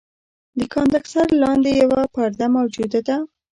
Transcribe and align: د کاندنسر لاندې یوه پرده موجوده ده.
د 0.59 0.59
کاندنسر 0.73 1.27
لاندې 1.41 1.71
یوه 1.83 2.01
پرده 2.13 2.47
موجوده 2.55 2.99
ده. 3.07 3.17